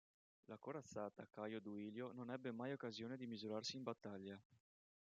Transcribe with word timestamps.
La 0.45 0.57
corazzata 0.57 1.27
"Caio 1.29 1.61
Duilio" 1.61 2.11
non 2.11 2.31
ebbe 2.31 2.51
mai 2.51 2.71
occasione 2.71 3.17
di 3.17 3.27
misurarsi 3.27 3.75
in 3.77 3.83
battaglia. 3.83 4.41